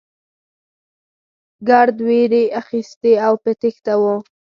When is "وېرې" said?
2.07-2.43